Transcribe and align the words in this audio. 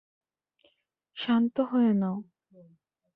শান্ত 1.17 1.55
হয়ে 1.71 1.91
নাও। 1.93 2.17